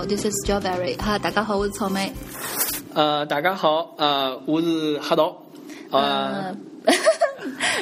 [0.00, 0.06] Channel.
[0.06, 0.96] This is Strawberry.
[0.96, 2.12] 哈，大家好，我是草莓。
[2.94, 5.36] 呃，大家好，呃，我是黑桃。
[5.90, 6.54] 呃，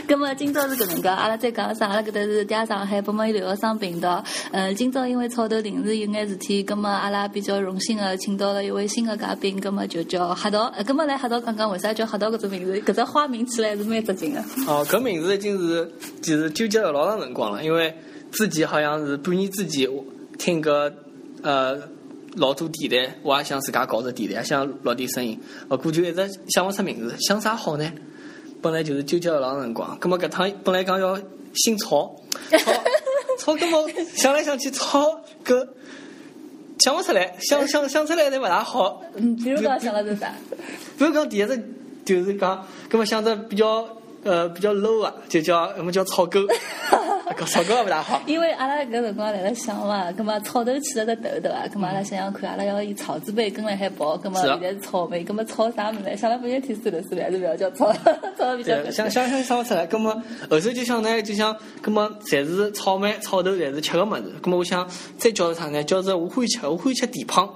[0.08, 1.86] 咁么今朝是搿能介，阿拉再讲啥？
[1.88, 4.22] 阿拉搿搭是嗲上海，北美留学生频道。
[4.50, 10.70] 呃，今朝因为草头临时有眼事体，咁么阿拉比较荣幸的请到了一位新的嘉宾，咁么就叫黑桃。
[10.84, 12.80] 咁么来黑桃讲讲为啥叫黑桃搿只名字？
[12.80, 14.42] 搿只花名起来是蛮扎劲的。
[14.66, 15.91] 哦，搿名字已经是
[16.22, 17.94] 其实纠结了老长辰光了，因为
[18.32, 19.88] 自己好像是半年之前
[20.38, 20.92] 听个
[21.42, 21.78] 呃。
[22.36, 25.40] 老多电台，我也想自家搞只电台，想录点声音。
[25.68, 27.92] 我过就一直想勿出名字，想啥好呢？
[28.60, 29.96] 本来就是纠结了老长辰光。
[29.98, 31.16] 葛么搿趟本来讲要
[31.54, 32.14] 姓曹，
[33.38, 35.04] 曹曹，葛么想来想去，曹
[35.44, 35.68] 搿
[36.80, 39.02] 想勿出来，想想想出来侪勿大好。
[39.14, 40.32] 嗯，比如讲想了是啥？
[40.98, 41.56] 比如讲第一只
[42.04, 43.88] 就是讲，葛么想着比较
[44.28, 46.40] 呃比较 low 啊，就叫我们叫草狗。
[47.46, 51.68] 草狗也不大好，因为阿拉搿辰光辣辣想嘛，葛末草头起了个头对伐？
[51.72, 56.16] 葛末阿拉想想看，阿拉要以草字辈跟辣海跑，葛末现在是草莓，葛末草啥物事？
[56.16, 57.92] 想了半天，天算了算了，还是勿要叫草，
[58.36, 58.90] 草比较。
[58.90, 60.12] 想想想想勿出来，葛末
[60.50, 64.22] 后头就想呢，就想葛末侪是草莓、草头，侪是吃个物事。
[64.42, 65.84] 葛末我想再叫啥呢？
[65.84, 67.48] 叫做我欢喜吃，我欢喜吃地胖。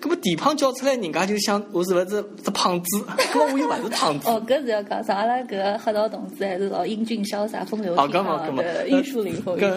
[0.00, 3.04] 搿么地胖叫出来，人家就想我是勿是只胖子？
[3.32, 4.28] 搿么我又勿是胖子。
[4.28, 5.14] 哦，搿是要讲啥？
[5.14, 9.58] 阿拉搿黑道同志还是老英俊潇洒、风流倜傥的艺术灵魂。
[9.58, 9.70] 至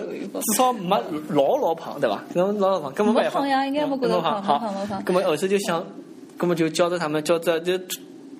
[0.55, 2.23] 少没老老胖，对伐？
[2.33, 4.41] 老老胖，根本没胖呀，应该没觉得胖。
[4.41, 4.59] 好，
[5.05, 5.86] 搿么后头就想，
[6.39, 7.77] 搿么就叫着他们叫着就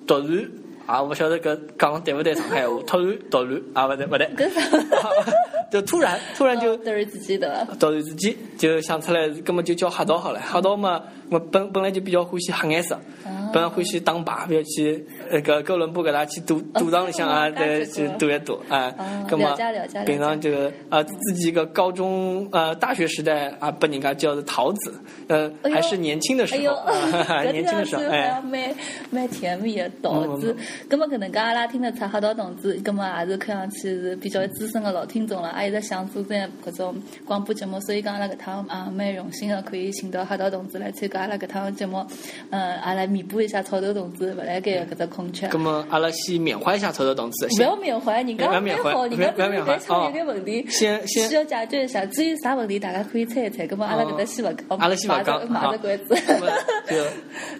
[0.06, 0.50] 突然
[0.86, 2.74] 啊，勿晓得搿讲对勿对上海话？
[2.86, 4.26] 突然突然啊，勿对勿对。
[4.36, 4.60] 搿啥？
[5.70, 7.66] 就突然突然就突然之间的。
[7.78, 10.40] 突然之间就想出来，搿么就叫黑道好了。
[10.40, 11.02] 黑道嘛。
[11.30, 12.96] 我本本来就比较欢喜黑颜色，
[13.52, 18.94] 本来欢喜打牌，不要去那个哥伦布搿搭去赌赌场里向啊，对，去赌一赌啊。
[19.30, 19.56] 么
[20.04, 24.94] 平常就啊自己个高中呃大学时代啊，被人家叫的桃子，
[25.28, 26.76] 呃还是年轻的时候，
[27.50, 28.74] 年轻的时候哎，蛮
[29.10, 30.54] 蛮甜蜜的桃子。
[30.90, 36.34] 咁么可能噶阿拉听得出黑道同志，咁么也是看上去是比较资深的老听众了，也一直想做这
[36.64, 36.94] 搿种
[37.24, 41.20] 广播节目，所以讲阿拉搿趟啊蛮荣幸的可以请到黑道同志来参加。
[41.20, 42.04] 阿拉搿趟节目，
[42.50, 45.48] 嗯，阿拉弥补一下草头同志勿来盖搿只空缺。
[45.48, 47.46] 咁么，阿拉先缅怀一下草头同志。
[47.60, 52.04] 勿要缅怀，人家蛮好，人家这边还差有点问题，先先需要解决一下。
[52.06, 53.66] 至于啥问题，大家可以猜一猜。
[53.66, 56.14] 咁么，阿拉搿搭先勿讲，阿拉先勿讲，马着关子。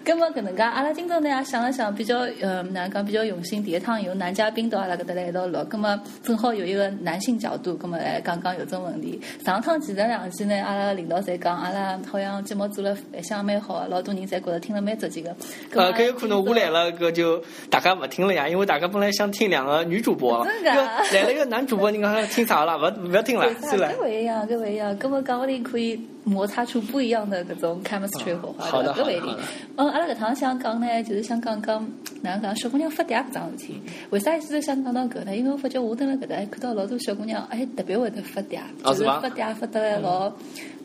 [0.05, 3.63] 咁么搿 能介，阿拉今朝呢也想了想，比较嗯哪能讲比较用心。
[3.63, 9.21] 第一趟有男嘉宾到阿拉搿搭来一道录，咁么正好有一个男性角度，咁么来讲讲有种问题。
[9.45, 15.29] 上趟其实两期呢，阿拉领导侪讲，阿拉好像节目做了反响蛮好，老多人侪觉着听了蛮直接个。
[15.73, 22.75] 呃，搿有可能我来了，搿就大家勿听了呀，因为大家本来想听两个女主播，来了一个男主播，你讲听啥了？
[22.77, 23.91] 勿勿要听了，是了。
[23.93, 29.37] 搿勿一样，搿勿一样，搿么讲勿定可以摩擦出不一样的搿种 chemistry 火花，搿勿一定。
[29.77, 31.87] 嗯，阿拉搿趟想讲呢，就是想讲讲
[32.21, 33.81] 哪能讲小姑娘发嗲搿桩事体。
[34.09, 35.37] 为啥一直想讲到搿呢？
[35.37, 40.33] 因为我发觉我蹲辣搿搭看到老多小姑娘，哎，特别会得发嗲，就是发嗲发得来老。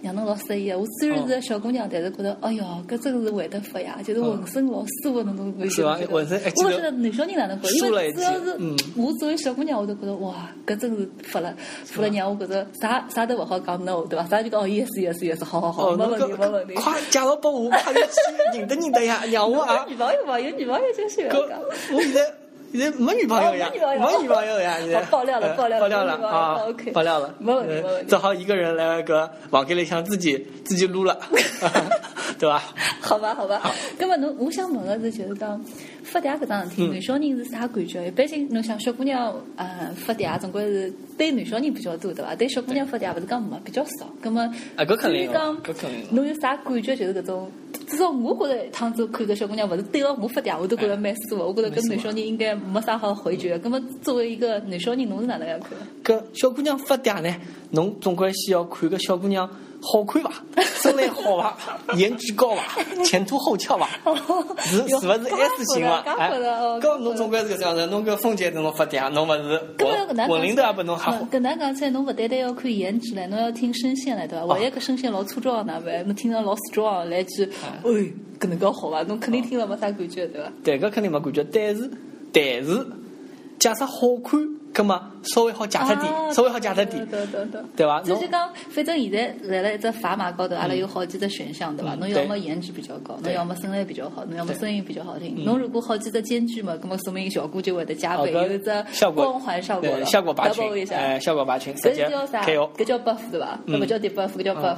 [0.03, 5.71] 让侬老适意我虽然是个小姑娘，但是觉得，哎哟，搿真是会得发呀，就是浑身老舒服那种感觉。
[5.75, 5.99] 是吧？
[6.11, 6.41] 浑身。
[6.57, 8.59] 我勿晓得男小人哪能觉，因为主要是
[8.97, 14.27] 我作为小姑娘，我都觉得哇，搿真是发了，发了让我觉着啥啥都勿好讲，no，对伐？
[14.27, 16.75] 啥就讲哦，yes yes yes，好好好，没问题没问题。
[16.75, 19.85] 快介绍拨我，快点去认得认得呀，让我啊。
[19.89, 21.29] 女朋友嘛，有女朋友就是。
[21.93, 22.40] 我现在。
[22.73, 23.69] 你没女朋友呀？
[23.73, 24.79] 没女朋友呀？
[24.79, 26.59] 你爆料了，爆料了，爆料了啊
[26.93, 28.09] 爆料了，没问题，没问题。
[28.09, 31.19] 只好一个人来那个网给里向自己自己撸了，
[32.39, 32.63] 对吧？
[33.01, 33.61] 好吧，好吧。
[33.99, 35.61] 那么侬，我想问的是，就是讲
[36.05, 38.07] 发嗲搿桩事体，男小人是啥感觉？
[38.07, 42.35] 一般性，侬想小姑娘呃发嗲，总归是对男小人比较多，对伐？
[42.37, 44.09] 对小姑娘发嗲，勿是讲没比较少。
[44.23, 44.43] 那么，
[44.77, 46.07] 啊，搿肯定，搿肯定。
[46.13, 46.95] 侬有啥感觉？
[46.95, 47.51] 就是搿种。
[47.91, 51.43] 至少我觉着一趟子看个小姑娘，勿是对牢我发嗲，我都觉着蛮舒服。
[51.45, 53.61] 我觉着跟男小人应该没啥好回绝。
[53.65, 56.17] 那么作为一个男小人，侬是哪能样看？
[56.17, 57.35] 搿小姑娘发嗲呢？
[57.71, 59.51] 侬总归先要看个小姑娘。
[59.81, 60.31] 好看伐？
[60.83, 61.57] 身材好伐？
[61.97, 62.83] 颜值高伐？
[63.05, 63.89] 前凸后翘伐？
[64.65, 66.01] 是是勿是 S 型伐？
[66.19, 66.31] 哎，
[66.81, 67.87] 搿侬总归是搿样子。
[67.87, 69.59] 侬搿凤姐这种发嗲，侬勿是
[70.29, 71.29] 混龄头也拨侬吓唬。
[71.31, 74.45] 搿能讲起来，侬勿单单要看颜值唻，侬要听声线唻，对伐？
[74.45, 76.05] 万一搿声线老粗壮哪办？
[76.07, 77.45] 侬听着老 strong 来句，
[77.85, 77.91] 哎，
[78.39, 79.03] 搿能介好伐？
[79.05, 80.53] 侬肯定听了没啥感觉，对伐？
[80.63, 81.45] 对，搿肯定没感觉。
[81.45, 81.91] 但是，
[82.33, 82.87] 但是，
[83.59, 83.93] 假设好
[84.25, 84.41] 看。
[84.73, 88.01] 葛么稍微好假脱点，稍微好假脱点，对对对，对伐？
[88.03, 91.95] 就是讲，反正现在来了一只砝码高头，阿拉有好几只选项，对伐？
[91.97, 95.45] 侬要么颜值比较高，侬要么身材比较好，侬要么声音比较好听。
[95.45, 98.71] 侬如果好几只兼具嘛，葛么说明效果就会得加倍，有一只
[99.15, 102.43] 光环效果，效果拔群，哎，效果拔群，搿叫啥？
[102.45, 103.59] 搿叫 buff 对伐？
[103.67, 104.77] 搿勿叫 debuff，搿叫 buff。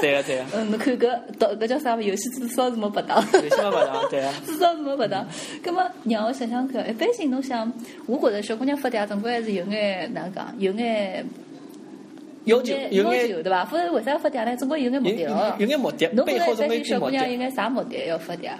[0.00, 0.44] 对个对个。
[0.56, 1.94] 嗯，侬看搿，搿叫啥？
[2.00, 3.16] 游戏至少是没白打。
[3.34, 4.32] 游戏没白打，对啊。
[4.46, 5.24] 至少是没白打。
[5.62, 7.70] 葛么让我想想看，一般性侬想，
[8.06, 10.12] 我觉着小姑娘发嗲总归还是有眼。
[10.14, 10.54] 哪能讲？
[10.58, 11.26] 有眼
[12.44, 13.64] 要求，有眼对伐？
[13.64, 14.56] 否则为啥要发嗲呢？
[14.56, 15.54] 总归有眼目的哦。
[15.58, 18.50] 有眼目的，侬觉得一般小姑娘应该啥目的要发嗲？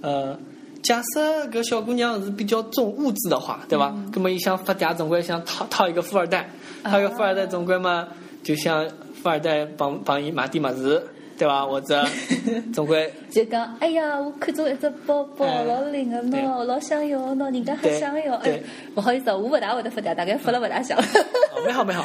[0.00, 0.38] 呃，
[0.82, 3.94] 假设搿小姑娘是比较重物质的话，对伐？
[4.12, 6.48] 葛么伊想发嗲，总归想讨讨一个富二代，
[6.84, 8.08] 讨一个富二代，总归嘛，
[8.42, 8.88] 就想
[9.20, 11.02] 富二代帮帮伊买点物事。
[11.42, 11.66] 对伐？
[11.66, 12.04] 或者
[12.72, 18.34] 总归就讲，哎呀，我看中一只包包，老灵个喏，老想要喏，人家还想要。
[18.36, 18.60] 哎，
[18.94, 20.96] 不好意思，我勿大会得发嗲，大概发了勿大像。
[21.64, 22.04] 蛮好蛮好，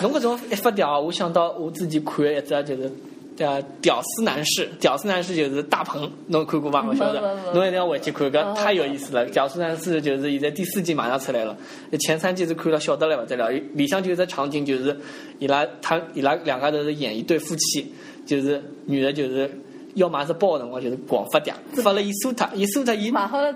[0.00, 2.92] 侬搿种一发嗲，我想到我自己看一只就是，
[3.38, 6.84] 呃，屌丝男士，屌丝男士就是大鹏，侬看过伐？
[6.88, 7.20] 我晓得，
[7.52, 9.24] 侬一定要回去看，搿太有意思了。
[9.26, 11.56] 屌丝男士就是现在第四季马上出来了，
[12.00, 14.96] 前三季是看了晓得了勿得了，里向就有只场景就是
[15.38, 17.92] 伊拉他伊拉两家头是演一对夫妻。
[18.26, 19.50] 就是女的，就是
[19.94, 23.06] 要买只包的辰光，就是狂发嗲，发了一输他，一输他，伊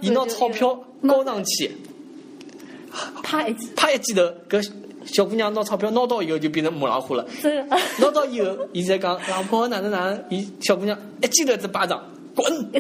[0.01, 1.71] 伊拿钞票交上去，
[3.23, 4.71] 啪一记，啪一记头，搿
[5.05, 7.27] 小姑娘拿钞票拿到以后就变成母老虎了。
[7.99, 12.03] 拿到以后，伊在讲老婆哪能哪能，伊小姑娘一记头一只巴掌，
[12.35, 12.71] 滚！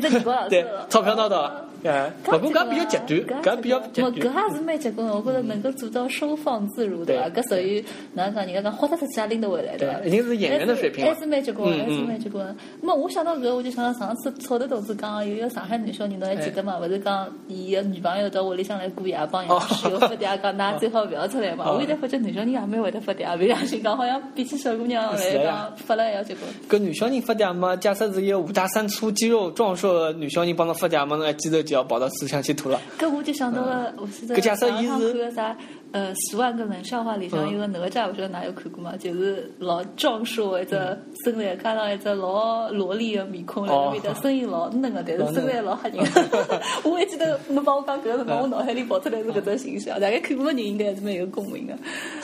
[0.48, 1.69] 对，钞票拿到了。
[1.84, 4.12] 哎，不过搿比较极端，搿比较极端。
[4.12, 7.28] 搿还是蛮结棍的，我觉着能够做到收放自如，对伐？
[7.30, 8.44] 搿属于哪能讲？
[8.46, 10.00] 人家讲豁得出去也拎得回来，对伐？
[10.04, 12.56] 已经是演员的水平还是蛮结棍，还是蛮结棍。
[12.80, 16.78] 那么我想到搿，我就想到上次草头同志讲有一个上海男小人，侬还记得嘛？
[16.78, 21.70] 勿是讲伊个女朋友到屋里向来过夜，帮人家有发嗲，讲㑚最好勿要出来嘛。
[21.70, 26.50] 我现在发觉男小人也蛮会得发嗲，别良心讲，好像比起小姑娘来 讲，发了还要结棍。
[26.68, 27.76] 搿女小人发嗲嘛？
[27.76, 31.16] 假设是一个五大三粗、肌肉壮硕的女小人帮侬发嗲嘛？
[31.16, 32.52] 侬还记得就要跑到思想去。
[32.52, 35.56] 吐了，搿我就想到了，我是在网上看个啥，
[35.92, 38.94] 呃，十万个冷笑话里向有个哪吒，勿晓得哪有看过吗？
[38.98, 40.76] 就是老壮硕一只
[41.24, 45.98] 身材，加上一只老萝莉的面孔，那面的声音老嫩的，但是身材老吓人。
[46.84, 51.76] 我还记得侬帮我讲搿个辰光，我脑海里跑出来是搿只形象，大概看过的人应该还是蛮有共鸣的。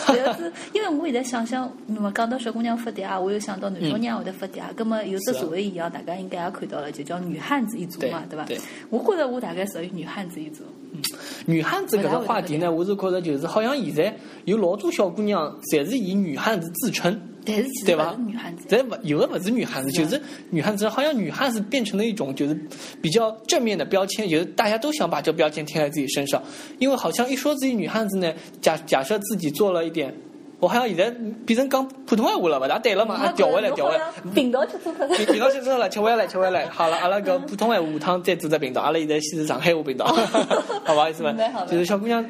[0.06, 8.44] 主要是 因为我现在想想，那么讲到小姑娘发嗲，我又想到男小人会得发嗲，葛么有只社会现象，大家应该也看到了，就叫女汉子一族嘛，对伐？
[8.90, 10.16] 我觉着我大概属于女汉。
[10.16, 10.64] 汉子一族，
[10.94, 11.02] 嗯，
[11.46, 14.14] 女汉子搿个话题呢，我是觉着就是好像现在
[14.44, 18.16] 有老多小姑娘，侪是以女汉子自称，但是对吧？
[18.26, 20.20] 女汉子，但不有的不是女汉子，就是
[20.50, 22.60] 女汉子，好像女汉子变成了一种就是
[23.00, 26.43] 比较正面的标签，就是大家都想把这标签贴在自己身上，
[26.78, 30.14] 因为好像一说自己女汉子呢，假假设自己做了一点。
[30.58, 31.10] 我好像现在
[31.44, 33.30] 变成讲普通话了，勿大对了嘛？
[33.36, 34.00] 调回来，调回来。
[34.34, 35.08] 频道切错了。
[35.08, 36.66] 频道切错了，切回来，切回来。
[36.68, 38.80] 好了，阿拉个普通话下趟再做只频道。
[38.80, 40.06] 阿拉现在先是上海话频道，
[40.84, 41.34] 好不好意思嘛？
[41.70, 42.24] 就是小姑娘。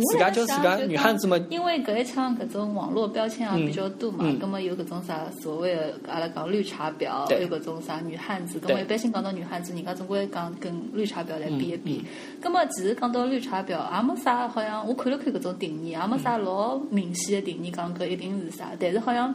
[0.00, 12.04] 自家叫自家女汉子嘛，因为搿一腔搿种网络标签啊比较多嘛，葛末有搿种啥所谓的阿拉讲绿茶婊，有搿种啥女汉子，葛末一般性讲到女汉子，人家总归讲跟绿茶婊来比一比。
[12.40, 19.34] 葛末其实讲到绿茶婊，也没啥好像我看了看搿种定义，也没啥老明显的定义讲搿一定是啥，但是好像。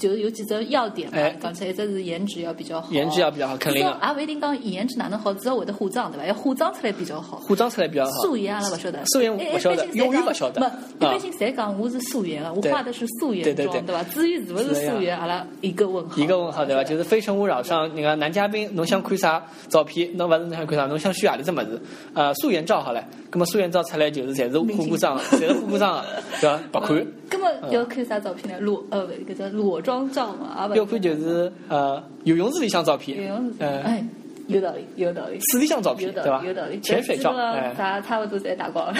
[0.00, 3.84] 就是有几只要点嘛，刚才一只是颜值要比较好，颜值要比较好，肯定。
[3.84, 6.26] 也不一定讲颜值哪能好，只要会得化妆对吧？
[6.26, 7.36] 要化妆出来比较好。
[7.36, 8.10] 化妆出来比较好。
[8.22, 8.98] 素颜阿拉不晓得。
[9.06, 10.60] 素颜不晓得，永远不晓得。
[10.98, 12.50] 不，一般性谁讲我是素颜啊？
[12.50, 14.02] 我化的是素颜妆，对吧？
[14.12, 16.16] 至于是不是素颜，阿拉一个问号。
[16.16, 16.82] 一个问号对吧？
[16.82, 20.16] 就是《非诚勿扰》上那个男嘉宾，侬想看啥照片？
[20.16, 20.86] 侬勿是侬想看啥？
[20.86, 21.80] 侬想选何里只么子？
[22.14, 23.04] 呃，素颜照好了。
[23.32, 26.04] 那么素颜照出来就是侪是化过妆，侪是化过妆，
[26.40, 26.60] 对吧？
[26.72, 27.06] 不看。
[27.30, 28.58] 那么要看啥照片呢？
[28.60, 30.46] 裸呃，搿叫裸妆照嘛？
[30.48, 33.16] 啊，要看就是呃游泳池里向照片。
[33.22, 34.04] 游泳池，哎，
[34.48, 35.38] 有道理，有道理。
[35.52, 36.42] 水里向照片，对吧？
[36.44, 36.78] 有道理。
[36.80, 38.92] 潜水照，哎，啥差不多侪打光。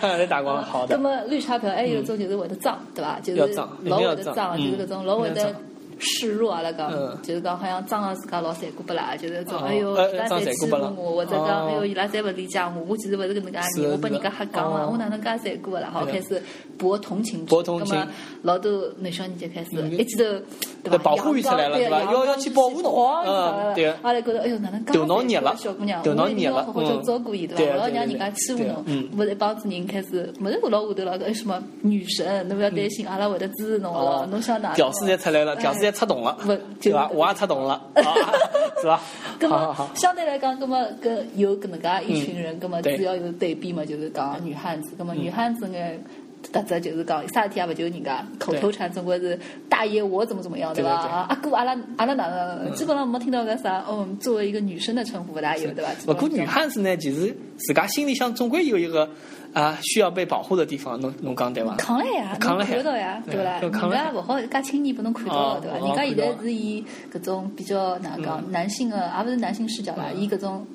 [0.00, 0.96] 在 打光， 好的。
[0.96, 3.18] 那么绿茶婊还有一种就是会得脏，对吧？
[3.22, 3.54] 就是
[3.84, 5.54] 老会得脏，就是搿种老会得。
[6.02, 6.90] 示弱阿拉讲，
[7.22, 15.88] 就是讲好像装个自家老残酷不啦，就是种哎哟，伊拉侪欺负我，或者讲哎哟，伊拉侪勿理解我，我其实勿是搿能介人，我被人家瞎讲嘛，我哪能介残酷个啦？
[15.92, 16.42] 好开始
[16.76, 18.06] 博同情，博同情，
[18.42, 20.24] 老多男小人就开始一记头
[20.82, 20.98] 对吧？
[21.02, 21.80] 保护欲出来了？
[21.80, 22.92] 要要去保护侬，
[23.24, 23.92] 嗯，对。
[24.02, 27.76] 阿拉觉得哎哟，哪能头脑热了，小姑娘，头脑热了，好好照顾伊，对伐？
[27.76, 28.84] 勿要让人家欺负侬，
[29.16, 34.74] 勿是一帮子人开始，勿是我老下头了，哎什么女神，侬勿要担心，阿拉会得支持侬哦，侬想哪？
[34.74, 36.46] 屌丝侪出来了，屌丝侪出动了，不
[36.80, 37.08] 对伐？
[37.12, 37.80] 我也出动了，
[38.80, 39.00] 是吧？
[39.48, 39.90] 好好好。
[39.94, 46.02] 相对来讲，那么跟有搿能介一群人，那么主要有对比嘛，就是讲女汉子，那么女汉子眼。
[46.50, 50.90] 特质就是讲啥事体也勿就人家口头禅，总归是大爷我怎么怎么样，对吧？
[50.90, 52.72] 啊，阿哥阿拉阿拉哪能？
[52.74, 55.90] 基本上没听到个啥，嗯，作为一个女生的称呼不大有，对吧？
[56.04, 59.08] 不过女汉子呢，其实自家心里向总归有一个
[59.52, 61.76] 啊需要被保护的地方，侬侬讲对伐？
[61.76, 63.58] 扛了呀，扛了看得到呀，对不啦？
[63.60, 65.78] 人家勿好介轻易拨侬看到，对伐？
[65.78, 70.66] 人家现在是以搿种比较哪讲男性的，而勿是男性视角啦，以搿种。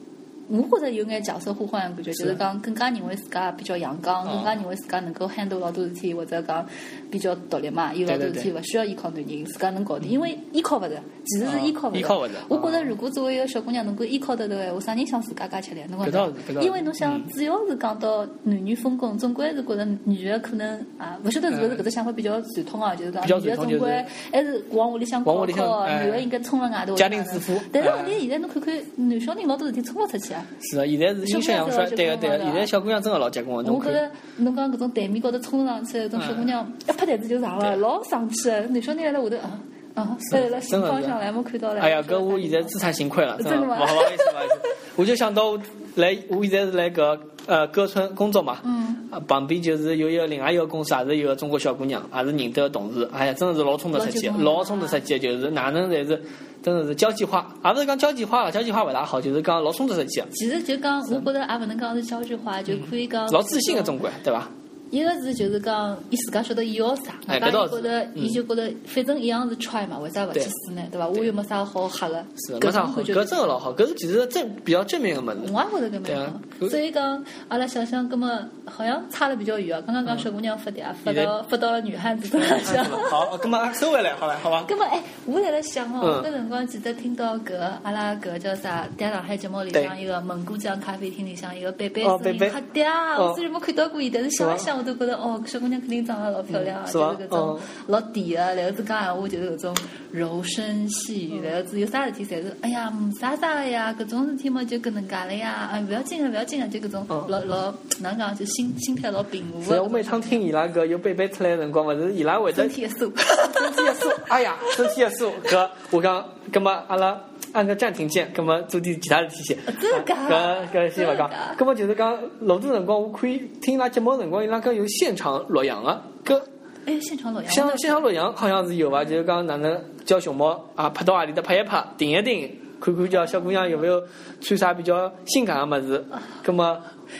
[0.49, 2.35] 我觉着有眼角色互换的感觉，就是。
[2.35, 6.65] 讲更加认为自家比较阳刚，更加认为自家能够 handle 老多事体，或者讲
[7.09, 10.09] 比较独立嘛，有老多事体勿需要依靠男人，自家能搞定。
[10.09, 11.93] 因为依靠勿着，其实是依靠勿
[12.27, 12.33] 着。
[12.49, 15.81] 我觉着如果作为一个小姑娘能够依靠得着，话，啥人想自家加吃力？
[15.89, 26.95] 侬讲对因为侬想，只要是讲到男女分工，总归是觉着女的可能啊，勿晓得是勿是搿只想法比较传统啊，就是讲女的总归还是往屋里向靠靠，男的应该冲了外头。
[26.95, 27.53] 家庭主妇。
[27.71, 30.45] 但是问题现在侬看看，男小人老多事体冲勿出去啊。
[30.61, 32.37] 是啊，现在是欣赏样衰，对个对个。
[32.39, 38.59] 现在小姑娘真个老结棍我觉着侬讲搿种台面高头冲上去，搿种小姑娘一拍台子就上了，老生气个。
[38.67, 39.59] 男小人辣下头啊
[39.93, 41.81] 啊，来了新方向来，没看到了。
[41.81, 43.65] 哎呀，搿我现在自惭形愧了，真的。
[43.65, 44.55] 不好意思， 不好意思。
[44.95, 45.57] 我就想到
[45.95, 48.57] 来，我现在是来搿呃歌村工作嘛。
[48.63, 48.95] 嗯。
[49.25, 53.09] 旁边就是有一个另外一个公司，也是一个中国小姑娘，也是认得个同事。
[53.13, 56.21] 哎呀，真的是老冲得出去，老冲得出去，就是哪能侪是。
[56.63, 60.21] 真的是交际花，也不是讲交际花了，交际花不大好，就是讲老冲得出去。
[60.33, 64.49] 其实就讲，我觉得也不能讲是交际花，就可以讲老自信的中国，对吧？
[64.89, 70.81] 一个是就是讲，伊自家晓得伊要啥，哎，觉得伊就觉得反正一样是 try 嘛，为啥勿去试呢？
[70.91, 71.07] 对伐？
[71.07, 72.25] 我又没啥好吓的，
[72.59, 73.01] 搿啥好？
[73.01, 75.51] 搿真个老好，搿是其实正比较正面个物事。
[75.53, 76.67] 我也觉得搿蛮好。
[76.69, 79.83] 所以讲，阿拉想想，搿么好像差了比较远啊。
[79.85, 82.85] 刚刚讲小姑娘发嗲，发到发到了女汉子身上。
[83.09, 84.65] 好，搿么收回来，好了，好吧。
[84.67, 88.87] 搿么哎，我辣辣想哦，搿辰光记得听到搿阿拉搿叫啥？
[88.97, 95.41] 在上海节目里向一个蒙古江咖啡厅里向一个贝贝声音黑嗲，我虽然没看到过伊，但是想了想我都觉得哦。
[95.47, 99.75] 小姑娘肯定长得老漂亮，就是搿种老甜啊，然后子讲闲话就是搿种
[100.11, 109.61] 柔声细语，然后子有啥事体侪是哎呀啥啥个呀，搿种事体嘛就搿能介了呀，哎勿要紧个勿要紧个，就搿种老老哪能讲就心心态老平和。
[109.61, 117.17] 是我每趟听伊拉搿有贝贝出来辰光，勿是伊拉会得身体一缩，身体一缩，哎呀身体一缩，搿我讲，搿么阿拉
[117.53, 119.57] 按个暂停键，葛么做点其他的事体。
[119.79, 126.41] 搿搿搿先勿讲，搿么就是讲老多辰光我可以听伊拉节目辰光，伊拉讲有现场录像个，搿
[126.85, 129.05] 哎现场录像，现现场录像好像是有伐？
[129.05, 134.03] 就是讲哪能叫熊猫啊，拍到阿里搭拍一拍，停一停，看看叫小姑娘有没有
[134.41, 136.05] 穿啥比较性感的么子，
[136.45, 136.77] 那么。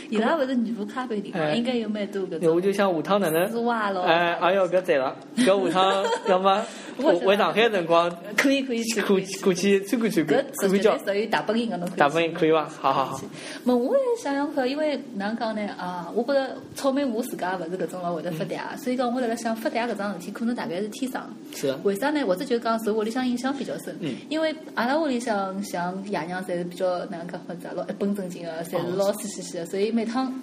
[0.10, 2.56] 伊拉勿是女仆咖啡店嘛，应该有蛮多搿种。
[2.56, 3.52] 我就想下趟哪能？
[3.94, 4.02] 咯！
[4.02, 5.16] 哎，哎哟，搿赞了！
[5.38, 6.64] 搿下趟要么
[6.98, 12.00] 回上海辰光，可以可以去过过去参观参观，搿绝对属于大本营个侬可以。
[12.00, 12.68] 大本营可以伐？
[12.80, 13.22] 好好好。
[13.64, 15.62] 么我也想想看，因为哪能讲呢？
[15.78, 21.22] 啊，我觉着草莓我自家勿是搿种老会得发嗲，所以讲我辣辣想发嗲搿桩事体，可能大概是天生。
[21.56, 21.74] 是。
[21.84, 22.24] 为啥呢？
[22.26, 23.96] 或者就讲受屋里向影响比较深。
[24.00, 24.16] 嗯。
[24.30, 30.34] 因为阿拉屋里向像爷娘侪是比较哪能讲或者老一本正经个，侪是老死兮兮个，所以每趟。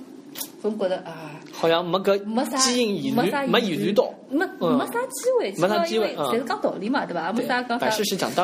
[0.60, 7.30] 总觉得啊，好像没个没啥基因遗传，没遗传到，没没啥机会，没啥机会，侪是讲道理嘛，对伐？
[7.32, 7.88] 没啥讲啥。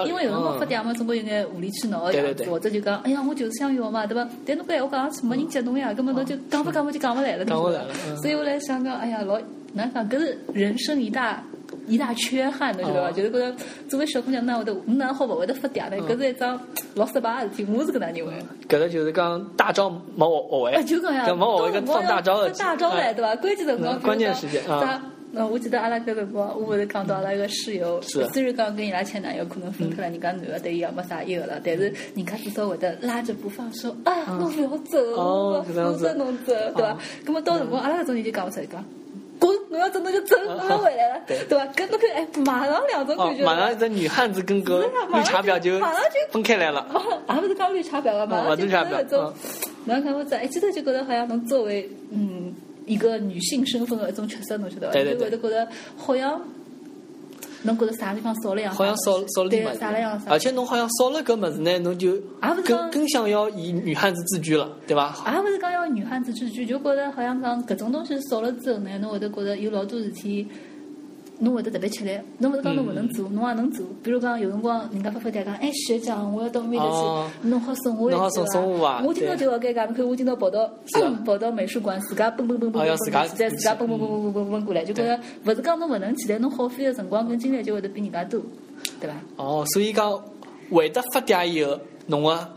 [0.04, 4.28] 因为有辰光发嗲嘛，总归有眼无理取闹的样子，或者就讲，哎呀，我就是想要嘛，对伐？
[4.46, 7.94] 但侬搿闲话讲上去，没人接侬呀，根本侬就讲不讲嘛就讲勿来了，讲勿来了。
[8.18, 9.40] 所以我来想讲，哎呀，老
[9.72, 10.08] 难讲？
[10.08, 11.42] 搿是人生一大。
[11.90, 13.10] 一大缺憾，侬晓得伐？
[13.10, 13.54] 就是觉着
[13.88, 15.96] 作为小姑娘，哪会得，侬哪好勿会得发嗲呢？
[16.08, 16.58] 搿是一桩
[16.94, 18.32] 老失败个事体，我是搿能认为。
[18.68, 22.50] 搿个就是讲大招没学学会，就讲呀，没学会个放大招的。
[22.50, 23.34] 大招来对伐？
[23.36, 25.02] 关键辰光，关键时间啊。
[25.32, 31.84] 那我记得阿拉搿辰光，我勿是讲到阿拉一个室友，虽然讲跟伊拉前男友可能分开了，人家男个对伊也没啥意个了，但是
[32.16, 36.98] 人家至少会得拉着不放，说哎呀，侬勿要走，扶着侬走，对伐？
[37.24, 38.84] 咾么到辰光阿拉搿种人就讲勿出来讲。
[39.40, 39.56] 滚！
[39.70, 41.66] 侬要走侬就走，侬要回来了， 对吧？
[41.74, 43.44] 跟侬看，哎，马上两种感觉。
[43.44, 44.80] 马上这女汉子跟个
[45.12, 46.86] 绿茶婊就马上就分开来了。
[47.26, 49.32] 还不是讲绿茶婊了，马上就那种。
[49.86, 52.54] 侬看我在哎记头就觉得好像侬作为嗯
[52.86, 54.92] 一个女性身份的一种角色，侬晓得吧？
[54.92, 55.66] 就会得觉得
[55.96, 56.40] 好像。
[57.62, 58.74] 侬觉着啥地方少了样？
[58.74, 62.18] 好像少少了点么子，而且侬好像少了搿物事呢，侬就
[62.64, 65.14] 更更想要以女汉子自居了，对伐？
[65.32, 70.48] 也勿是讲要女汉子自居，就觉着好像讲搿种东西少了之后呢，侬会得觉着有老多事体。
[71.40, 73.84] 侬会得特别吃力，侬勿是讲侬勿能做，侬也能做。
[74.02, 78.20] 比如讲有辰光人家发发嗲讲，哎学长，我要到外头去，侬好送我一去
[78.78, 79.02] 伐？
[79.04, 80.70] 我今朝就好尴尬，侬看我今朝跑到
[81.24, 82.96] 跑到美术馆，自家蹦蹦蹦蹦蹦，
[83.34, 88.40] 再自家蹦蹦蹦蹦蹦蹦蹦过来，就觉着勿是讲侬勿能起来侬耗费的辰光跟精力就会得比人家多。
[89.00, 89.14] 对伐？
[89.36, 90.12] 哦，所以讲
[90.70, 91.78] 会得发嗲以后，
[92.10, 92.48] 侬个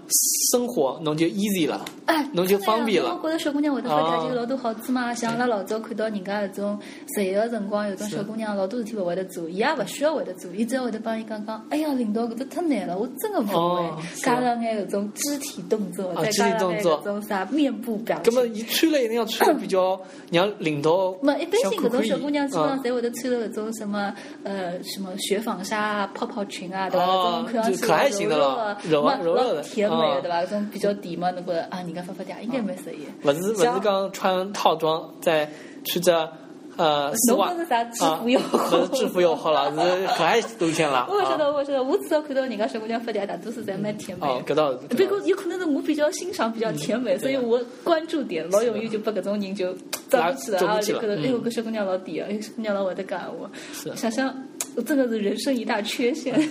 [0.52, 5.14] 生活侬就 easy 了，哎，侬就方便了我觉着小姑娘会得发嗲就有老多好处嘛。
[5.14, 6.80] 像阿拉老早看到人家搿种
[7.16, 14.04] 实习个辰光，有种小姑娘老多事体勿会得做，伊也勿需要会得做，伊只要会得帮伊讲讲，哎呀，领导搿只太难了，我真个勿会。
[14.16, 18.34] 加上眼搿种肢体动作，再加上眼搿种啥面部表情。
[18.34, 20.00] 搿么伊穿了一定要穿的比较
[20.32, 21.14] 让领导。
[21.22, 24.12] 没一般性搿种小姑娘基本上侪会得穿了搿种什么
[24.44, 27.06] 呃什么雪纺纱泡泡裙啊，对伐？
[27.06, 30.44] 搿种看上去可爱型的了，柔柔老甜美的对伐？
[30.44, 33.08] 搿种比较甜嘛，侬觉着啊，人家发发嗲应该蛮适意。
[33.24, 35.50] 勿是勿是讲穿套装再
[35.84, 36.32] 穿着。
[36.76, 41.06] 呃，侬讲是啥制服又好，不是制服又好了， 是可爱路线了。
[41.08, 44.26] 我晓得，我晓得，我至少看到人家小姑娘发嗲，大多数侪蛮甜美。
[44.26, 44.78] 哦，搿倒是。
[44.88, 49.72] 不过有可能是我比较欣赏比较甜美，所以我关注点老容易就把搿种人就
[50.10, 53.48] 抓不起来啊，就觉得哎呦，搿小姑娘老甜啊，哎，小姑娘老会得讲话。
[53.72, 53.96] 是。
[53.96, 54.36] 想想，
[54.84, 56.34] 真的是人生一大缺陷。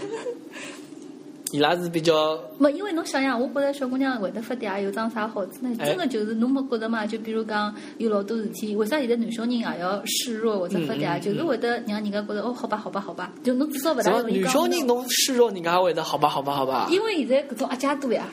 [1.53, 5.77] 伊拉是比较，没，因为侬想想，我觉着小姑娘会得发嗲有桩啥好处呢？
[5.85, 7.07] 真的就是侬没觉着嘛？
[7.07, 11.21] 就比如讲有老多事体，为啥现在男小人也要示弱或者发嗲？
[11.21, 16.89] 就是会得让人家觉着哦，好吧，好吧，好吧，就侬至少勿大容易女小人侬示弱，人家会得好吧，好吧，好吧。
[16.91, 18.27] 因为现在搿种阿姐多呀，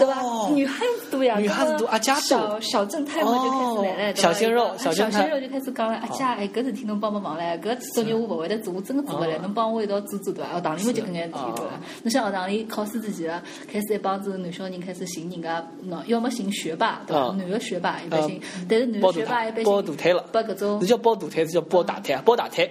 [0.00, 0.16] 对吧？
[0.52, 2.20] 女汉子多呀，女汉子多，阿姐多。
[2.20, 10.54] 小小正太嘛就开始来了，小鲜肉，小鲜肉就开始讲了，阿姐，哎，搿事体侬帮帮忙唻，搿作业我勿会得做，我真个做勿来，侬帮我一道做做对伐？
[10.54, 11.70] 学堂里面就搿眼事体对伐？
[12.02, 13.42] 侬像学堂里考试之前啊。
[13.70, 17.34] 开始一帮子男小人开始寻人家，喏，要么寻学霸，对伐？
[17.36, 22.70] 男个学霸一般寻，但是男学霸一般性包大腿了，包搿种，是叫包大腿，是叫包大腿啊，包大腿，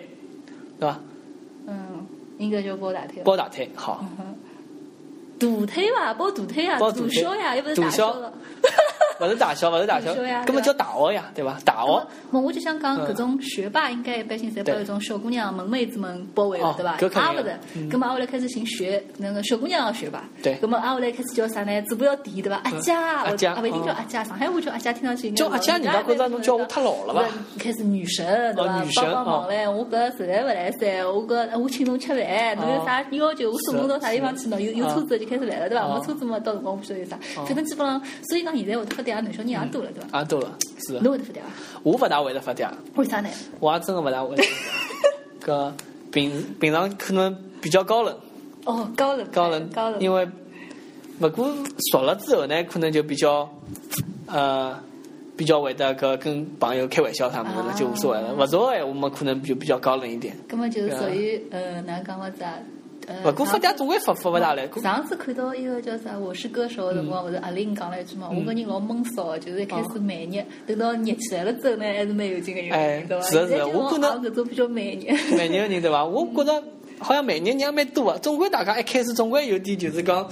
[0.80, 1.00] 对伐？
[1.68, 2.06] 嗯，
[2.38, 3.22] 应该叫包大腿。
[3.24, 4.06] 包大腿，好。
[5.40, 6.14] 大腿伐？
[6.14, 8.34] 包大腿啊，大小呀，又不是大小了。
[9.20, 10.14] 勿是大小，勿是大小，
[10.46, 11.58] 根本叫大学呀，对伐？
[11.64, 12.08] 大学。
[12.32, 17.22] 么我就想讲，搿种学霸应该一般性侪被搿种小姑娘、萌妹子们包围了，对伐？
[17.22, 17.88] 啊，勿是。
[17.90, 20.24] 葛末后来开始寻学那个小姑娘要学霸。
[20.42, 20.56] 对。
[20.56, 21.82] 葛末啊，后来开始叫啥呢？
[21.84, 22.60] 嘴巴要甜，对伐？
[22.64, 27.24] 阿姐，阿姐，勿一定叫阿姐，上海话叫阿姐，听上去叫阿姐，人家觉着侬叫我太老了吧？
[27.60, 28.84] 开始女神，对伐？
[28.96, 34.60] 帮帮忙唻，我搿实在勿来塞，我搿我请侬吃饭，侬有啥要求，我送侬到啥地方去喏？
[34.60, 35.88] 有有车子就开始来了，对伐？
[35.88, 37.18] 没车子嘛，到辰光不晓得有啥。
[37.36, 39.82] 反正基本上，所以讲现在会得发嗲男小人也多。
[39.84, 40.20] 了，对伐？
[40.20, 40.94] 也，多了，是。
[41.00, 41.80] 侬会得发嗲伐？
[41.84, 42.70] 我勿大会得发嗲。
[42.96, 43.30] 为啥呢？
[43.60, 44.36] 我也真的勿大会。
[45.42, 45.74] 个
[46.12, 48.18] 平平常可能比较高冷。
[48.66, 49.28] 哦，高冷。
[49.32, 50.00] 高冷，高冷。
[50.00, 50.28] 因为，
[51.20, 51.54] 勿过
[51.92, 53.50] 熟了之后呢，可能就比较，
[54.28, 54.74] 呃，
[55.36, 58.34] 比较会得个跟朋友开玩笑啥么子就无所谓了。
[58.36, 60.34] 勿熟哎，我们可能就比较高冷一点。
[60.48, 62.54] 根本就是属于呃，哪讲法子啊？
[63.24, 64.68] 不过发嗲总归发发勿大来。
[64.82, 73.26] 上次看到一个叫啥《我是歌手》的辰光，勿是阿玲讲了一句嘛，我个人老闷骚，就是一开始慢热，等到热起来了之后呢，还是蛮有劲个人，对伐？
[73.26, 75.12] 是是，我可能搿种比较慢热。
[75.38, 76.06] 慢热个人对伐？
[76.06, 76.64] 我觉着
[77.00, 80.30] 好像慢热人也蛮多个，总归大家一开始总归有点就是讲。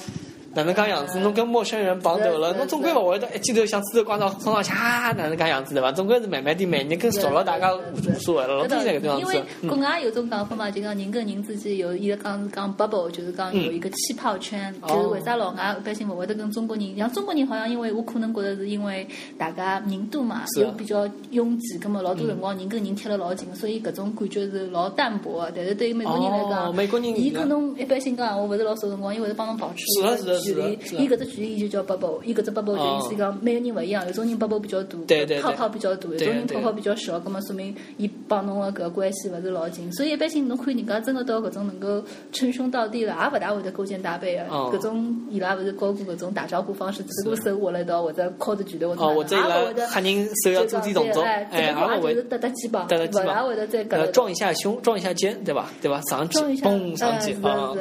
[0.54, 1.20] 哪能讲样子？
[1.20, 5.12] 侬跟陌生人碰头了，侬总归勿会得一记头像石头挂到冲上去啊！
[5.14, 5.92] 哪能讲样子对伐？
[5.92, 8.56] 总归是慢慢点，慢点跟熟了，大家无所谓了。
[8.56, 9.22] 老多那个样子。
[9.22, 14.74] 因为国外有种讲法嘛，就讲人跟人之间有伊个讲是讲 bubble，就是讲有一个气泡圈。
[14.88, 16.98] 就是为啥老外一般性勿会得跟中国人？
[16.98, 25.48] 像中国人好像因为我可能觉得是因为大家人多嘛，又比较拥挤，葛末老多辰光人跟人贴了老近，所以搿种感觉是老淡薄。
[25.56, 30.80] 但是对于美国人来讲，美国人伊跟侬一般性讲，我勿是老少辰光，伊会得帮侬保持距离。
[30.98, 34.98] 伊搿只距离伊就叫 bubble，伊搿只 bubble 就意思讲每个人勿一样，有种人 bubble 比较大，
[35.42, 39.92] 泡泡比较大；有种人泡泡比较小，葛末说明伊帮侬个搿关系勿是老近。
[39.94, 44.44] 所以一般性侬看人家真个到搿种能够称兄道弟了，也勿大会得勾肩搭背个。
[44.44, 52.88] 搿种伊拉勿是教过搿种打招呼方式，只不过手握了一道或者靠着拳头或者或者伊拉吓人手要做点动作，哎，也勿会搭搭肩膀，勿
[53.26, 55.70] 大会得再搿撞一下胸，撞一下肩，对伐？
[55.82, 56.02] 对伐？
[56.10, 57.74] 上去，嘣上去啊！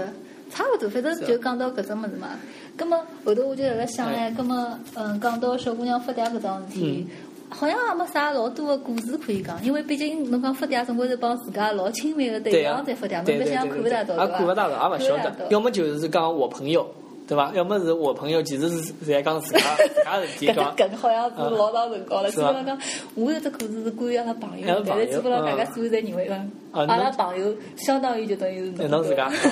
[0.51, 2.29] 差勿多，反正就讲到搿种物事嘛。
[2.77, 7.07] 葛末后头我就辣辣想唻，葛末嗯，讲到小姑娘发嗲搿桩事体，
[7.49, 15.47] 好像也没啥老多个故事可以讲，因为毕竟侬讲发嗲总归是帮自家老亲密个对象在发嗲，侬别想看勿大到，也看勿大到，也勿晓得。
[15.51, 16.87] 要么就是讲我朋友。
[17.31, 17.53] 对伐？
[17.55, 20.75] 要么是我朋友，其实是在讲自家自家事体， 讲。
[20.75, 22.31] 搿好像是老长辰光了。
[22.31, 22.77] 基本上讲，
[23.15, 29.31] 我有只故事是关于阿拉朋友，但是基本上大家所有侪认为讲，阿拉朋友相当于就等于是侬自家。
[29.31, 29.49] 是。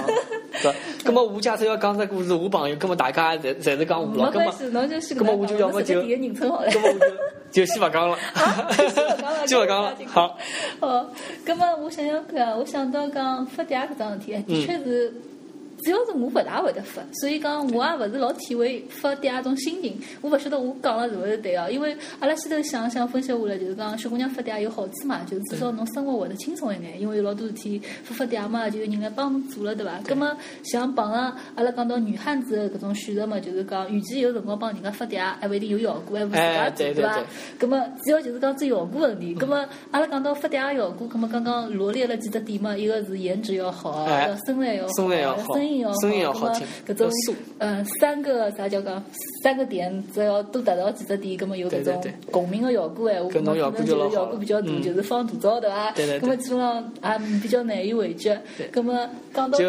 [1.04, 4.24] 咁 么我假设要讲只故事，我朋友，葛么大家侪侪是讲我了。
[4.26, 5.16] 没关系，侬就先。
[5.16, 6.00] 咁么我就要么就。
[6.00, 6.04] 了。
[6.04, 6.80] 咁么我就
[7.50, 8.18] 就先勿讲了。
[9.46, 9.94] 就勿讲了。
[10.08, 10.36] 好。
[10.80, 11.06] 哦，
[11.46, 15.12] 咁么我想想看，我想到讲发嗲搿桩事体，的确是。
[15.88, 19.98] 主要是我勿大会得发，所以讲我也勿是老体会发嗲搿种心情。
[20.20, 29.98] 我勿晓得我讲了是勿是对哦，因为阿拉先头想想分析下来，就是讲小姑娘发嗲有好处嘛，就是至少侬生活会得轻松一眼，因为有老多事体发发嗲嘛，就有人来帮侬做了，对伐？
[30.05, 37.18] 葛么像碰上阿拉讲到女汉子的搿种选择嘛，就是讲与其有辰光帮人家发嗲，还勿一定有效果，还勿自家做，对伐？
[37.59, 39.35] 葛么主要就是讲做效果问题。
[39.35, 45.92] 葛么阿拉讲到发嗲个效果，葛么刚刚罗列了几只点嘛，一个是颜值要好，要身材要好，声音要
[46.32, 47.10] 好，葛么搿种
[47.58, 49.02] 嗯三个啥叫讲
[49.42, 55.92] 三个点，只要都达到几只点，葛么有搿种共鸣个效果哎，我可能就是效果比较大，就是放大招对伐？
[56.20, 58.30] 葛么基本上也比较难以为继。
[58.70, 59.64] 葛么讲到就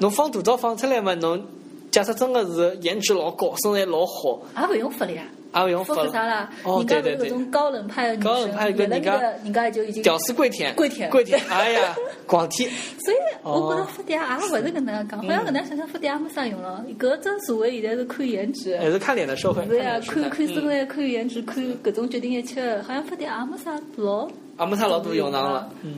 [0.00, 1.42] 侬放大招放出来嘛，侬
[1.90, 5.24] 假设真个是颜值老高，身材老好，也勿用发了呀。
[5.52, 6.50] 啊，用发啥啦？
[6.64, 11.38] 人家是那种高冷派的女生，原来那个人家就已经屌丝跪舔，跪舔，跪舔。
[11.48, 11.94] 哎呀，
[12.26, 12.70] 光舔。
[13.04, 16.82] 所以我觉着发嗲也勿是搿能样讲，好像搿能想想发嗲也没啥用了。
[16.98, 19.66] 搿只社会现在是看颜值，还是看脸的社会。
[19.68, 22.80] 是呀，看看身材，看颜值，看搿种决定一切。
[22.80, 24.26] 好像发嗲也没啥老，
[24.58, 25.68] 也没啥老多用场了。
[25.82, 25.96] 嗯。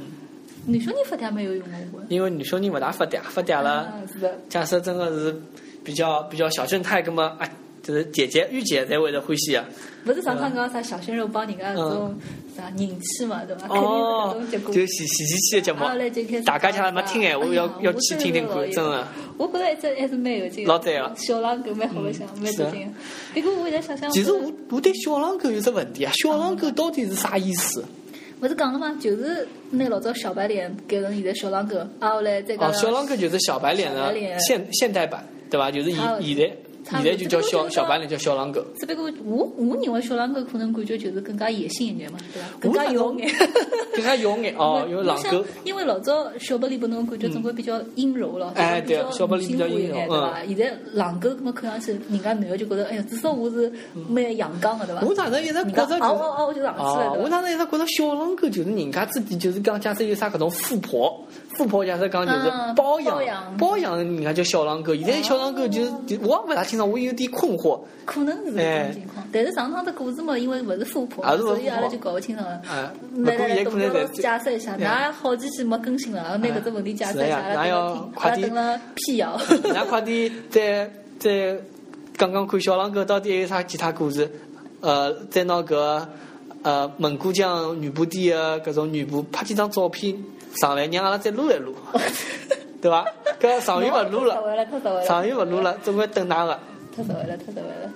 [0.66, 3.92] 女小人发嗲没有用过，因为女小人勿大发嗲，发嗲了。
[4.12, 4.36] 是的。
[4.48, 5.40] 假设真的是
[5.84, 7.48] 比较比较小正太，搿么哎。
[7.84, 9.62] 就是姐姐、御姐才会得欢喜啊！
[10.06, 12.18] 不是上趟讲啥小鲜肉帮人家搿种
[12.56, 13.68] 啥人气嘛，对伐？
[13.68, 15.80] 哦，就喜喜喜气的节目，
[16.46, 19.06] 大家像没听哎，我要要去听听看，真的。
[19.36, 20.66] 我觉着一直还是蛮有劲。
[20.66, 21.12] 老赞啊！
[21.14, 22.90] 小狼狗蛮好白相，蛮得劲。
[23.34, 27.84] 不过我在想想，其实我我对小狼狗有只问题啊，小狼狗到底是啥意思？
[28.40, 28.96] 勿是讲了吗？
[28.98, 32.70] 就是拿老早小白脸改成现在小狼狗，啊后来再讲。
[32.70, 35.70] 哦，小狼狗就是小白脸的现现代版，对伐？
[35.70, 36.56] 就是现现在。
[36.90, 38.64] 现在就叫小小白脸，叫小狼狗。
[38.78, 42.48] 只不过我我认为小狼狗可能感觉就是更加野性一点嘛，对吧？
[42.60, 43.28] 更加妖 眼，
[43.94, 45.44] 更加妖眼哦，因为狼狗。
[45.64, 50.38] 因为老早小白脸拨侬感觉总归比较阴柔了，哎对，小白脸比较阴柔，对吧？
[50.46, 53.72] 现在狼狗么看上去，人家男的就觉得，哎呀，至少我是
[54.08, 55.02] 蛮阳刚的，对吧？
[55.06, 57.12] 我哪能一直觉着，哦哦哦，我就上去了。
[57.14, 61.24] 我哪能一直觉着小狼狗就是人家自己就是讲，假设有啥搿种富婆，
[61.56, 64.94] 富婆假设讲就是包养包养人家叫小狼狗。
[64.94, 65.90] 现在小狼狗就是
[66.22, 67.80] 我也勿大清爽，我有点困惑。
[68.04, 72.60] 可能是这种情况，但是上趟的故事嘛，因为勿是富婆，所以阿拉就搞不清楚了。
[73.16, 79.40] 来来来，董哥解释一下，哪好几期没更新了，拿搿只问题解释一下，阿拉等了辟谣。
[79.64, 81.56] 那快点再再
[82.18, 84.30] 讲讲看小狼狗到底还有啥其他故事？
[84.80, 86.06] 呃，再拿搿
[86.62, 90.14] 呃蒙古江女仆店的搿种女仆拍几张照片
[90.60, 91.74] 上来，让阿拉再录一录，
[92.82, 93.02] 对伐？
[93.44, 94.42] 搿上月勿录了，
[95.06, 96.58] 上月勿录了，总归等哪个？
[96.96, 97.90] 太实惠了，太实惠了。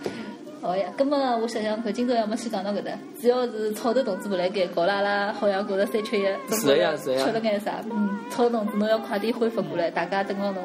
[0.61, 2.91] 好呀，葛么我想想看，今朝要么先讲到搿搭，
[3.23, 6.55] 主要是草头同志勿来改，搞了阿拉好像觉着三缺一。
[6.55, 7.25] 是呀，是呀。
[7.25, 7.77] 缺了眼啥？
[7.91, 10.63] 嗯，草头同志侬要快点恢复过来，大家等到侬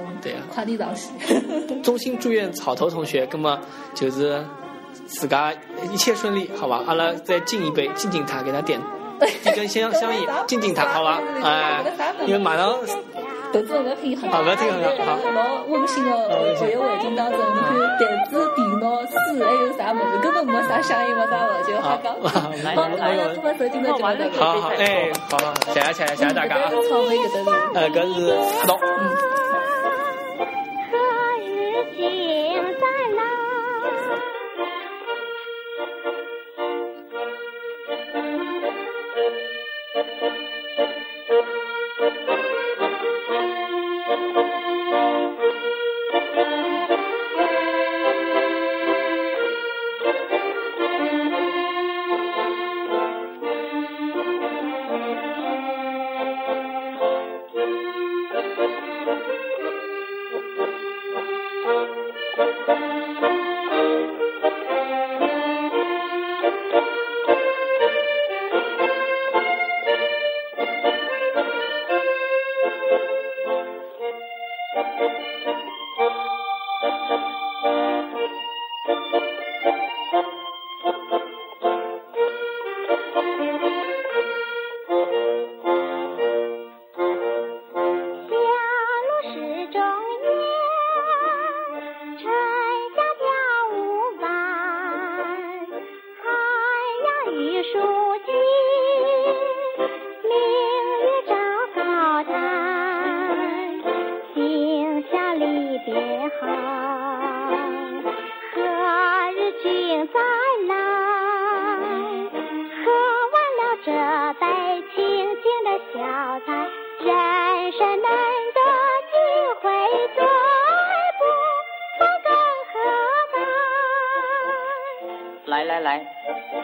[0.54, 1.14] 快点上线。
[1.82, 3.58] 衷心祝愿草头同学，葛么
[3.94, 4.44] 就是
[5.06, 5.54] 自家
[5.92, 6.84] 一切顺利，好吧？
[6.88, 8.82] 阿拉再敬一杯，敬敬他，给他点
[9.46, 11.22] 一根香 香烟，敬敬他，好吧？
[11.44, 11.84] 哎，
[12.26, 12.76] 因为马上。
[13.54, 14.48] 豆子勿要听很好，老
[15.68, 19.14] 温馨的节约环境当中，你看台子、电脑、书，
[19.46, 22.20] 还有啥物事，根本没啥响应，没啥物事，就好讲。
[22.20, 22.82] 好，来了，
[23.38, 25.38] 我们手机那就来好好，哎，好，
[25.72, 26.72] 谢谢谢谢谢谢大家啊。
[27.76, 28.80] 呃，搿是阿道。
[31.94, 32.88] 笑在
[42.18, 42.43] 人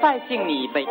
[0.02, 0.86] 再敬你一杯。